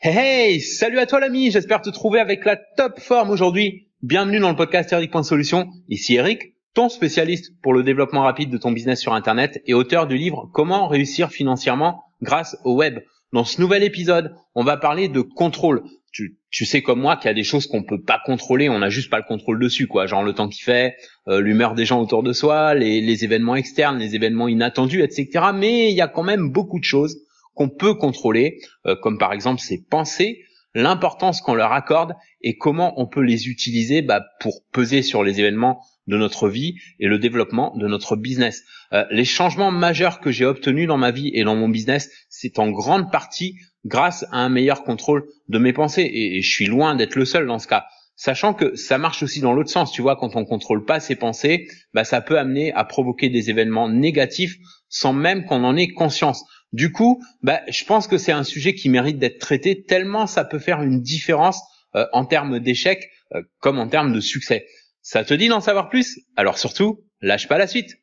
[0.00, 3.88] Hey hey, salut à toi l'ami, j'espère te trouver avec la top forme aujourd'hui.
[4.00, 5.66] Bienvenue dans le podcast Eric.solution.
[5.88, 10.06] Ici Eric, ton spécialiste pour le développement rapide de ton business sur Internet et auteur
[10.06, 13.00] du livre Comment réussir financièrement grâce au web.
[13.32, 15.82] Dans ce nouvel épisode, on va parler de contrôle.
[16.12, 18.90] Tu, sais comme moi qu'il y a des choses qu'on peut pas contrôler, on n'a
[18.90, 20.06] juste pas le contrôle dessus, quoi.
[20.06, 20.94] Genre le temps qu'il fait,
[21.26, 25.46] euh, l'humeur des gens autour de soi, les, les événements externes, les événements inattendus, etc.
[25.52, 27.16] Mais il y a quand même beaucoup de choses
[27.58, 30.44] qu'on peut contrôler, euh, comme par exemple ses pensées,
[30.74, 35.40] l'importance qu'on leur accorde et comment on peut les utiliser bah, pour peser sur les
[35.40, 38.62] événements de notre vie et le développement de notre business.
[38.92, 42.60] Euh, les changements majeurs que j'ai obtenus dans ma vie et dans mon business, c'est
[42.60, 46.94] en grande partie grâce à un meilleur contrôle de mes pensées et, je suis loin
[46.94, 47.86] d'être le seul dans ce cas.
[48.14, 51.16] Sachant que ça marche aussi dans l'autre sens, tu vois, quand on contrôle pas ses
[51.16, 55.88] pensées, bah ça peut amener à provoquer des événements négatifs sans même qu'on en ait
[55.88, 56.44] conscience.
[56.72, 60.44] Du coup, bah, je pense que c'est un sujet qui mérite d'être traité tellement ça
[60.44, 61.62] peut faire une différence
[61.94, 64.66] euh, en termes d'échec euh, comme en termes de succès.
[65.00, 66.20] Ça te dit d'en savoir plus?
[66.36, 67.96] Alors surtout, lâche pas la suite.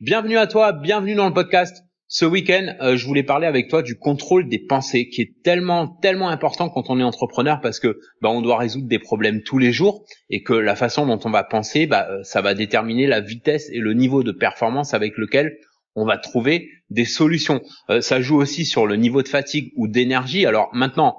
[0.00, 1.84] Bienvenue à toi, bienvenue dans le podcast.
[2.10, 5.86] Ce week-end, euh, je voulais parler avec toi du contrôle des pensées, qui est tellement,
[5.86, 9.58] tellement important quand on est entrepreneur parce que bah, on doit résoudre des problèmes tous
[9.58, 13.06] les jours et que la façon dont on va penser, bah, euh, ça va déterminer
[13.06, 15.58] la vitesse et le niveau de performance avec lequel
[15.96, 17.60] on va trouver des solutions.
[17.90, 20.46] Euh, ça joue aussi sur le niveau de fatigue ou d'énergie.
[20.46, 21.18] Alors maintenant,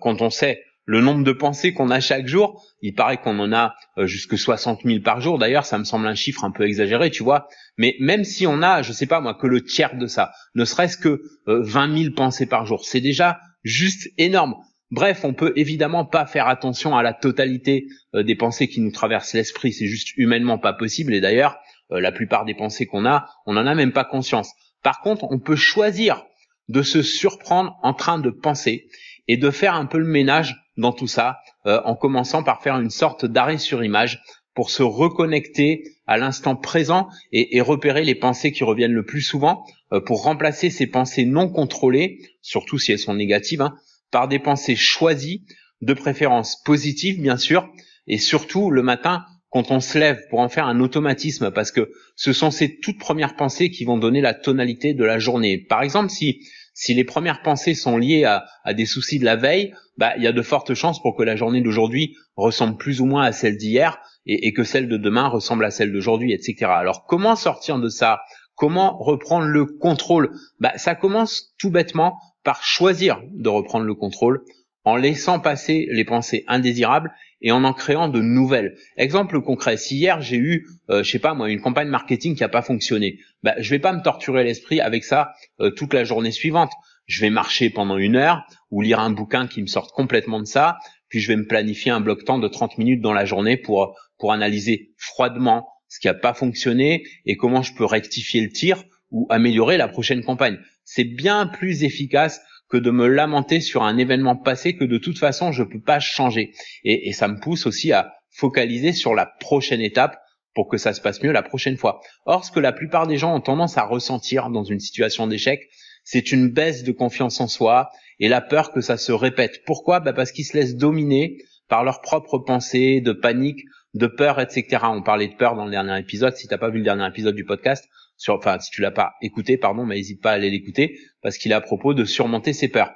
[0.00, 3.52] quand on sait le nombre de pensées qu'on a chaque jour, il paraît qu'on en
[3.52, 5.36] a euh, jusque 60 000 par jour.
[5.36, 7.48] D'ailleurs, ça me semble un chiffre un peu exagéré, tu vois.
[7.76, 10.64] Mais même si on a, je sais pas moi, que le tiers de ça, ne
[10.64, 14.54] serait-ce que 20 euh, 000 pensées par jour, c'est déjà juste énorme.
[14.92, 18.92] Bref, on peut évidemment pas faire attention à la totalité euh, des pensées qui nous
[18.92, 19.72] traversent l'esprit.
[19.72, 21.12] C'est juste humainement pas possible.
[21.12, 24.50] Et d'ailleurs, la plupart des pensées qu'on a, on n'en a même pas conscience.
[24.82, 26.24] Par contre, on peut choisir
[26.68, 28.88] de se surprendre en train de penser
[29.28, 32.78] et de faire un peu le ménage dans tout ça, euh, en commençant par faire
[32.78, 34.22] une sorte d'arrêt sur image
[34.54, 39.64] pour se reconnecter à l'instant présent et, repérer les pensées qui reviennent le plus souvent,
[39.92, 43.74] euh, pour remplacer ces pensées non contrôlées, surtout si elles sont négatives, hein,
[44.10, 45.44] par des pensées choisies,
[45.82, 47.68] de préférence positives bien sûr,
[48.06, 51.92] et surtout le matin quand on se lève pour en faire un automatisme, parce que
[52.14, 55.58] ce sont ces toutes premières pensées qui vont donner la tonalité de la journée.
[55.58, 56.40] Par exemple, si
[56.78, 60.26] si les premières pensées sont liées à, des soucis de la veille, bah, il y
[60.26, 63.56] a de fortes chances pour que la journée d'aujourd'hui ressemble plus ou moins à celle
[63.56, 66.66] d'hier et, que celle de demain ressemble à celle d'aujourd'hui, etc.
[66.66, 68.20] Alors comment sortir de ça?
[68.56, 70.36] Comment reprendre le contrôle?
[70.60, 74.44] Bah, Ça commence tout bêtement par choisir de reprendre le contrôle
[74.86, 78.76] en laissant passer les pensées indésirables et en en créant de nouvelles.
[78.96, 82.44] Exemple concret, si hier j'ai eu, euh, je sais pas moi, une campagne marketing qui
[82.44, 86.04] a pas fonctionné, bah, je vais pas me torturer l'esprit avec ça euh, toute la
[86.04, 86.70] journée suivante.
[87.06, 90.46] Je vais marcher pendant une heure ou lire un bouquin qui me sorte complètement de
[90.46, 93.56] ça, puis je vais me planifier un bloc temps de 30 minutes dans la journée
[93.56, 98.50] pour pour analyser froidement ce qui a pas fonctionné et comment je peux rectifier le
[98.50, 100.58] tir ou améliorer la prochaine campagne.
[100.84, 105.18] C'est bien plus efficace que de me lamenter sur un événement passé que de toute
[105.18, 106.52] façon je peux pas changer.
[106.84, 110.18] Et, ça me pousse aussi à focaliser sur la prochaine étape
[110.54, 112.00] pour que ça se passe mieux la prochaine fois.
[112.24, 115.60] Or, ce que la plupart des gens ont tendance à ressentir dans une situation d'échec,
[116.04, 119.62] c'est une baisse de confiance en soi et la peur que ça se répète.
[119.66, 120.00] Pourquoi?
[120.00, 121.36] Bah Parce qu'ils se laissent dominer
[121.68, 123.60] par leurs propres pensées de panique,
[123.94, 124.84] de peur, etc.
[124.84, 126.36] On parlait de peur dans le dernier épisode.
[126.36, 129.14] Si t'as pas vu le dernier épisode du podcast, sur, enfin si tu l'as pas
[129.22, 132.52] écouté, pardon, mais n'hésite pas à aller l'écouter parce qu'il est à propos de surmonter
[132.52, 132.92] ses peurs.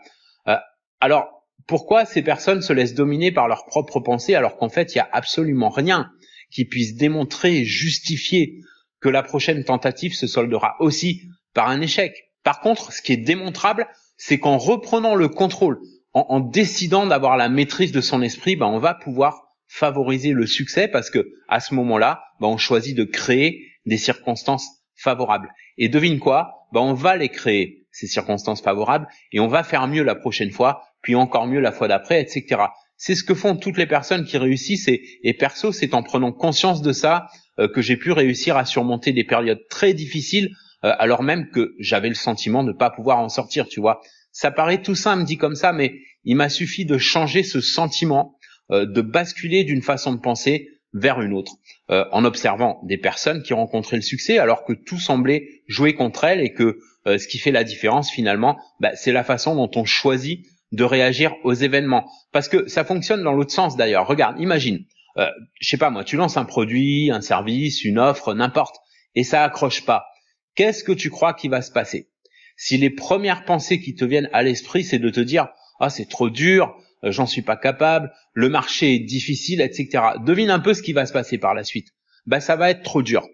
[0.49, 0.57] Euh,
[1.01, 1.29] alors
[1.67, 5.01] pourquoi ces personnes se laissent dominer par leurs propres pensées alors qu'en fait il y
[5.01, 6.11] a absolument rien
[6.51, 8.61] qui puisse démontrer et justifier
[9.01, 11.23] que la prochaine tentative se soldera aussi
[11.55, 12.15] par un échec?
[12.43, 13.87] Par contre, ce qui est démontrable,
[14.17, 15.81] c'est qu'en reprenant le contrôle,
[16.13, 20.89] en, décidant d'avoir la maîtrise de son esprit, ben, on va pouvoir favoriser le succès
[20.89, 25.53] parce que à ce moment-là, ben, on choisit de créer des circonstances favorables.
[25.79, 26.67] Et devine quoi?
[26.73, 30.51] Ben, On va les créer, ces circonstances favorables, et on va faire mieux la prochaine
[30.51, 32.63] fois, puis encore mieux la fois d'après, etc.
[32.97, 36.33] C'est ce que font toutes les personnes qui réussissent, et, et perso, c'est en prenant
[36.33, 37.27] conscience de ça
[37.59, 40.51] euh, que j'ai pu réussir à surmonter des périodes très difficiles,
[40.85, 44.01] euh, alors même que j'avais le sentiment de ne pas pouvoir en sortir, tu vois.
[44.33, 45.95] Ça paraît tout simple dit comme ça, mais
[46.25, 48.37] il m'a suffi de changer ce sentiment,
[48.71, 51.53] euh, de basculer d'une façon de penser vers une autre,
[51.91, 56.25] euh, en observant des personnes qui rencontraient le succès alors que tout semblait jouer contre
[56.25, 59.71] elles et que euh, ce qui fait la différence finalement, bah, c'est la façon dont
[59.77, 62.11] on choisit de réagir aux événements.
[62.33, 64.07] Parce que ça fonctionne dans l'autre sens d'ailleurs.
[64.07, 64.85] Regarde, imagine,
[65.17, 65.29] euh,
[65.61, 68.77] je sais pas moi, tu lances un produit, un service, une offre, n'importe,
[69.15, 70.07] et ça accroche pas.
[70.55, 72.09] Qu'est-ce que tu crois qui va se passer?
[72.57, 75.49] Si les premières pensées qui te viennent à l'esprit, c'est de te dire
[75.81, 80.05] ah c'est trop dur, euh, j'en suis pas capable, le marché est difficile, etc.
[80.25, 81.89] Devine un peu ce qui va se passer par la suite.
[82.27, 83.27] Bah ça va être trop dur,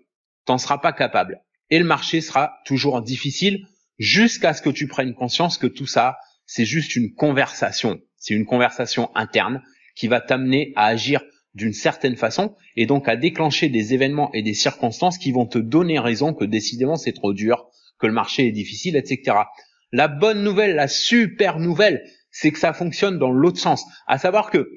[0.45, 1.41] t'en seras pas capable,
[1.71, 3.67] et le marché sera toujours difficile
[3.99, 8.47] jusqu'à ce que tu prennes conscience que tout ça, c'est juste une conversation, c'est une
[8.47, 9.63] conversation interne
[9.97, 11.23] qui va t'amener à agir
[11.55, 15.59] d'une certaine façon et donc à déclencher des événements et des circonstances qui vont te
[15.59, 17.67] donner raison que décidément c'est trop dur,
[17.99, 19.39] que le marché est difficile, etc.
[19.91, 22.05] La bonne nouvelle, la super nouvelle,
[22.39, 23.87] c'est que ça fonctionne dans l'autre sens.
[24.07, 24.69] À savoir que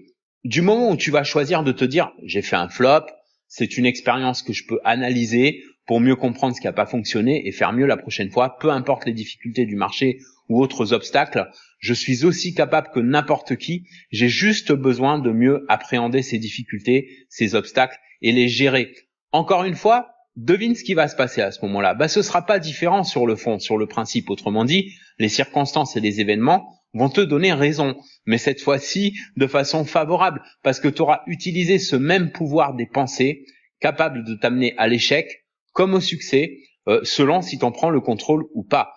[0.45, 3.05] du moment où tu vas choisir de te dire j'ai fait un flop,
[3.49, 7.47] c'est une expérience que je peux analyser pour mieux comprendre ce qui n'a pas fonctionné
[7.47, 11.49] et faire mieux la prochaine fois, peu importe les difficultés du marché ou autres obstacles,
[11.79, 17.09] je suis aussi capable que n'importe qui, j'ai juste besoin de mieux appréhender ces difficultés,
[17.27, 18.93] ces obstacles et les gérer.
[19.31, 21.93] Encore une fois, devine ce qui va se passer à ce moment-là.
[21.93, 24.29] Bah, ce sera pas différent sur le fond, sur le principe.
[24.29, 27.95] Autrement dit, les circonstances et les événements vont te donner raison,
[28.25, 32.87] mais cette fois-ci de façon favorable, parce que tu auras utilisé ce même pouvoir des
[32.87, 33.45] pensées
[33.79, 36.57] capable de t'amener à l'échec comme au succès,
[36.87, 38.93] euh, selon si tu en prends le contrôle ou pas.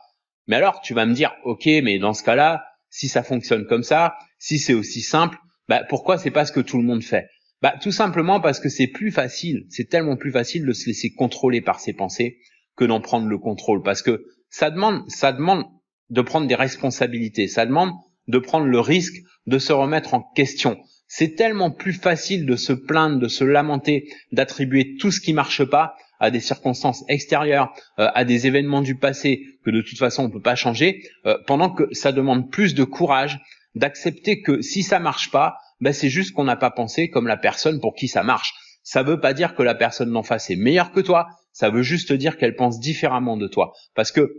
[0.46, 3.82] Mais alors, tu vas me dire, ok, mais dans ce cas-là, si ça fonctionne comme
[3.82, 5.38] ça, si c'est aussi simple,
[5.68, 7.28] bah, pourquoi c'est pas ce que tout le monde fait?
[7.60, 11.12] Bah, tout simplement parce que c'est plus facile, c'est tellement plus facile de se laisser
[11.12, 12.38] contrôler par ses pensées
[12.76, 15.64] que d'en prendre le contrôle, parce que ça demande, ça demande
[16.12, 17.90] de prendre des responsabilités, ça demande
[18.28, 19.16] de prendre le risque
[19.46, 20.78] de se remettre en question.
[21.08, 25.64] C'est tellement plus facile de se plaindre, de se lamenter, d'attribuer tout ce qui marche
[25.64, 30.24] pas à des circonstances extérieures, euh, à des événements du passé que de toute façon
[30.24, 33.40] on peut pas changer, euh, pendant que ça demande plus de courage
[33.74, 37.36] d'accepter que si ça marche pas, ben c'est juste qu'on n'a pas pensé comme la
[37.36, 38.54] personne pour qui ça marche.
[38.84, 41.82] Ça veut pas dire que la personne d'en face est meilleure que toi, ça veut
[41.82, 43.72] juste dire qu'elle pense différemment de toi.
[43.94, 44.32] Parce que,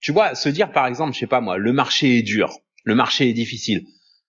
[0.00, 2.94] tu vois, se dire par exemple, je sais pas moi, le marché est dur, le
[2.94, 3.86] marché est difficile,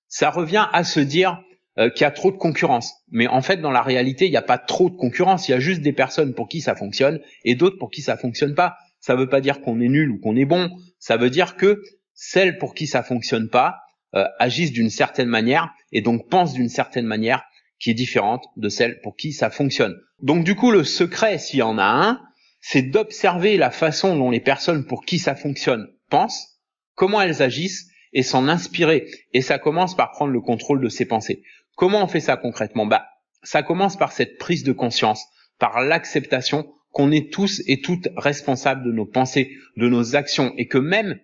[0.08, 1.42] ça revient à se dire,
[1.78, 2.96] euh, qu'il y a trop de concurrence.
[3.12, 5.48] Mais en fait, dans la réalité, il n'y a pas trop de concurrence.
[5.48, 8.18] Il y a juste des personnes pour qui ça fonctionne et d'autres pour qui ça
[8.18, 8.76] fonctionne pas.
[9.00, 10.70] Ça veut pas dire qu'on est nul ou qu'on est bon.
[11.00, 11.82] Ça veut dire que
[12.14, 13.78] celles pour qui ça fonctionne pas
[14.16, 17.42] euh, agissent d'une certaine manière et donc pensent d'une certaine manière
[17.80, 19.96] qui est différente de celles pour qui ça fonctionne.
[20.22, 22.20] Donc du coup, le secret, s'il y en a un,
[22.62, 26.60] c'est d'observer la façon dont les personnes pour qui ça fonctionne pensent,
[26.96, 29.10] comment elles agissent et s'en inspirer.
[29.34, 31.44] Et ça commence par prendre le contrôle de ses pensées.
[31.76, 32.86] Comment on fait ça concrètement?
[32.86, 33.08] Bah,
[33.44, 35.26] ça commence par cette prise de conscience,
[35.58, 40.68] par l'acceptation qu'on est tous et toutes responsables de nos pensées, de nos actions, et
[40.68, 41.20] que même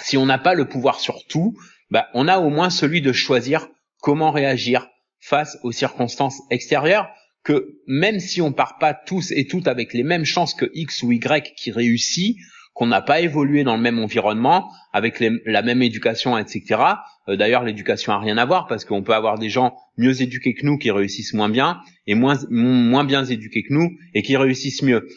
[0.00, 1.56] si on n'a pas le pouvoir sur tout,
[1.90, 3.68] bah, on a au moins celui de choisir
[4.00, 4.88] comment réagir
[5.18, 7.10] face aux circonstances extérieures,
[7.48, 11.02] que même si on part pas tous et toutes avec les mêmes chances que X
[11.02, 12.36] ou Y qui réussit,
[12.74, 16.82] qu'on n'a pas évolué dans le même environnement, avec la même éducation, etc.
[17.26, 20.52] Euh, d'ailleurs, l'éducation a rien à voir parce qu'on peut avoir des gens mieux éduqués
[20.52, 24.36] que nous qui réussissent moins bien et moins moins bien éduqués que nous et qui
[24.36, 25.08] réussissent mieux.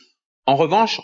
[0.46, 1.02] En revanche,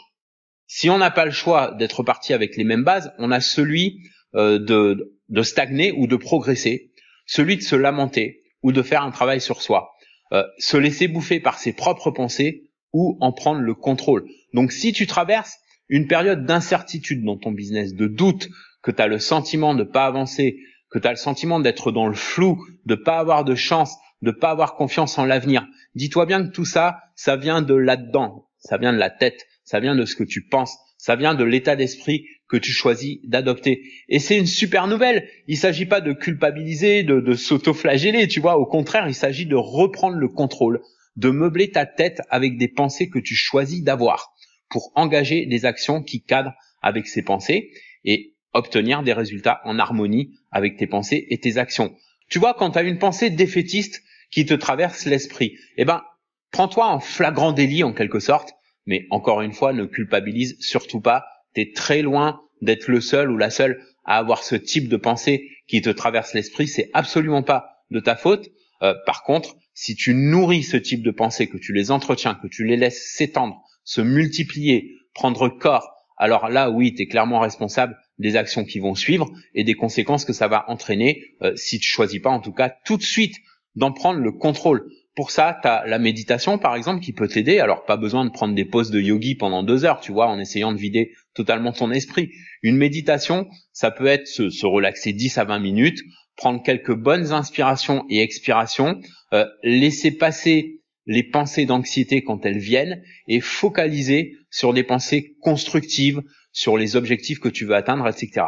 [0.65, 4.00] si on n'a pas le choix d'être parti avec les mêmes bases, on a celui
[4.33, 6.94] euh, de, de stagner ou de progresser,
[7.25, 9.91] celui de se lamenter ou de faire un travail sur soi,
[10.33, 14.25] euh, se laisser bouffer par ses propres pensées ou en prendre le contrôle.
[14.53, 15.57] Donc si tu traverses
[15.89, 18.49] une période d'incertitude dans ton business, de doute,
[18.81, 20.57] que tu as le sentiment de pas avancer,
[20.90, 24.31] que tu as le sentiment d'être dans le flou, de pas avoir de chance, de
[24.31, 25.66] pas avoir confiance en l'avenir.
[25.95, 29.80] Dis-toi bien que tout ça, ça vient de là-dedans, ça vient de la tête, ça
[29.80, 33.83] vient de ce que tu penses, ça vient de l'état d'esprit que tu choisis d'adopter.
[34.07, 35.27] Et c'est une super nouvelle.
[35.47, 38.57] Il s'agit pas de culpabiliser, de, s'auto-flageller, tu vois.
[38.57, 40.81] Au contraire, il s'agit de reprendre le contrôle,
[41.16, 44.33] de meubler ta tête avec des pensées que tu choisis d'avoir
[44.69, 47.71] pour engager des actions qui cadrent avec ses pensées
[48.06, 51.95] et obtenir des résultats en harmonie avec tes pensées et tes actions.
[52.30, 56.04] Tu vois, quand tu as une pensée défaitiste qui te traverse l'esprit, eh ben,
[56.51, 58.54] prends-toi en flagrant délit en quelque sorte,
[58.85, 61.25] mais encore une fois, ne culpabilise surtout pas.
[61.57, 64.95] Tu es très loin d'être le seul ou la seule à avoir ce type de
[64.95, 66.68] pensée qui te traverse l'esprit.
[66.68, 68.49] C'est absolument pas de ta faute.
[68.83, 72.45] Euh, par contre, si tu nourris ce type de pensée, que tu les entretiens, que
[72.45, 77.97] tu les laisses s'étendre, se multiplier, prendre corps, alors là, oui, tu es clairement responsable
[78.19, 81.87] des actions qui vont suivre et des conséquences que ça va entraîner euh, si tu
[81.87, 83.35] choisis pas, en tout cas, tout de suite
[83.76, 84.92] d'en prendre le contrôle.
[85.18, 87.57] Pour ça, tu as la méditation, par exemple, qui peut t'aider.
[87.57, 90.38] Alors, pas besoin de prendre des pauses de yogi pendant deux heures, tu vois, en
[90.38, 92.30] essayant de vider totalement ton esprit.
[92.62, 95.97] Une méditation, ça peut être se, relaxer 10 à 20 minutes,
[96.36, 99.02] prendre quelques bonnes inspirations et expirations,
[99.33, 106.21] euh, laisser passer les pensées d'anxiété quand elles viennent et focaliser sur des pensées constructives,
[106.52, 108.45] sur les objectifs que tu veux atteindre, etc.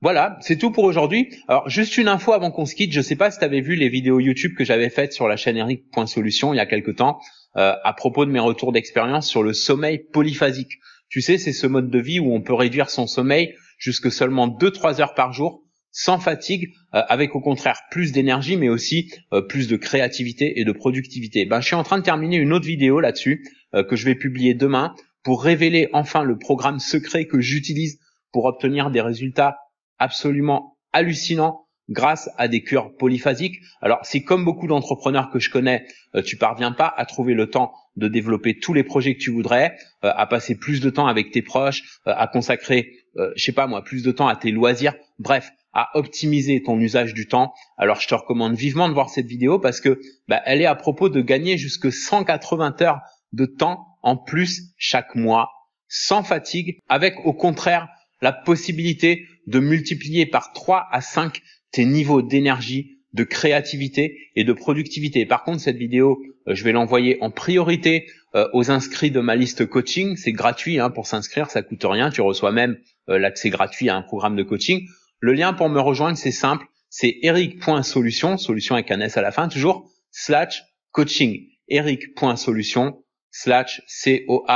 [0.00, 1.28] Voilà, c'est tout pour aujourd'hui.
[1.48, 3.74] Alors juste une info avant qu'on se quitte, je sais pas si tu avais vu
[3.74, 7.18] les vidéos YouTube que j'avais faites sur la chaîne Eric.solution il y a quelque temps
[7.56, 10.78] euh, à propos de mes retours d'expérience sur le sommeil polyphasique.
[11.08, 14.46] Tu sais, c'est ce mode de vie où on peut réduire son sommeil jusque seulement
[14.46, 19.42] 2-3 heures par jour sans fatigue, euh, avec au contraire plus d'énergie, mais aussi euh,
[19.42, 21.44] plus de créativité et de productivité.
[21.44, 24.54] Ben, je suis en train de terminer une autre vidéo là-dessus que je vais publier
[24.54, 27.98] demain pour révéler enfin le programme secret que j'utilise
[28.32, 29.58] pour obtenir des résultats
[29.98, 33.60] absolument hallucinants grâce à des cures polyphasiques.
[33.80, 37.48] Alors, si comme beaucoup d'entrepreneurs que je connais, euh, tu parviens pas à trouver le
[37.48, 41.06] temps de développer tous les projets que tu voudrais, euh, à passer plus de temps
[41.06, 42.92] avec tes proches, euh, à consacrer,
[43.34, 47.14] je sais pas moi, plus de temps à tes loisirs, bref, à optimiser ton usage
[47.14, 47.52] du temps.
[47.76, 50.76] Alors, je te recommande vivement de voir cette vidéo parce que bah, elle est à
[50.76, 53.00] propos de gagner jusque 180 heures
[53.32, 55.50] de temps en plus chaque mois,
[55.88, 57.88] sans fatigue, avec au contraire
[58.20, 61.40] la possibilité de multiplier par 3 à 5
[61.72, 65.24] tes niveaux d'énergie, de créativité et de productivité.
[65.26, 69.34] Par contre, cette vidéo, euh, je vais l'envoyer en priorité euh, aux inscrits de ma
[69.36, 70.16] liste coaching.
[70.16, 72.10] C'est gratuit hein, pour s'inscrire, ça coûte rien.
[72.10, 72.76] Tu reçois même
[73.08, 74.86] euh, l'accès gratuit à un programme de coaching.
[75.20, 76.66] Le lien pour me rejoindre, c'est simple.
[76.90, 81.46] C'est eric.solution, solution avec un S à la fin toujours, slash coaching.
[81.68, 84.48] eric.solution, slash C-O-A-C-H-I-N-G.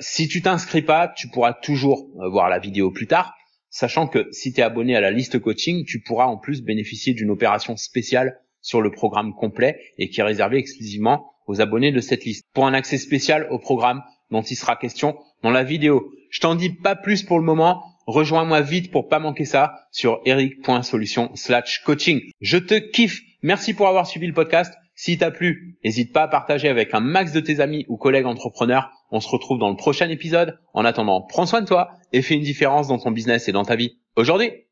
[0.00, 3.34] Si tu t'inscris pas, tu pourras toujours voir la vidéo plus tard
[3.70, 7.14] sachant que si tu es abonné à la liste coaching, tu pourras en plus bénéficier
[7.14, 12.00] d'une opération spéciale sur le programme complet et qui est réservé exclusivement aux abonnés de
[12.00, 12.44] cette liste.
[12.52, 16.12] Pour un accès spécial au programme dont il sera question dans la vidéo.
[16.30, 17.82] Je t'en dis pas plus pour le moment.
[18.06, 22.20] Rejoins-moi vite pour pas manquer ça sur eric.solution slash coaching.
[22.40, 23.20] Je te kiffe.
[23.42, 24.74] Merci pour avoir suivi le podcast.
[24.94, 28.26] Si t'a plu, n'hésite pas à partager avec un max de tes amis ou collègues
[28.26, 28.90] entrepreneurs.
[29.10, 30.58] On se retrouve dans le prochain épisode.
[30.74, 33.64] En attendant, prends soin de toi et fais une différence dans ton business et dans
[33.64, 34.66] ta vie aujourd'hui.